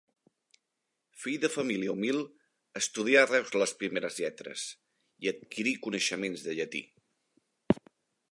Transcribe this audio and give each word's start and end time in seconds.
Fill 1.23 1.35
de 1.43 1.49
família 1.55 1.91
humil, 1.97 2.21
estudià 2.79 3.19
a 3.25 3.27
Reus 3.29 3.53
les 3.63 3.75
primeres 3.83 4.17
lletres 4.23 4.65
i 5.27 5.31
adquirí 5.35 5.75
coneixements 5.87 6.47
de 6.47 6.57
llatí. 6.61 6.81